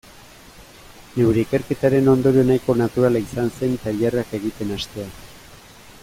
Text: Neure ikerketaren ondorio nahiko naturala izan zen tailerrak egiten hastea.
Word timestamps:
Neure 1.17 1.41
ikerketaren 1.47 2.09
ondorio 2.13 2.45
nahiko 2.49 2.75
naturala 2.81 3.21
izan 3.27 3.53
zen 3.59 3.77
tailerrak 3.83 4.33
egiten 4.39 4.77
hastea. 4.79 5.07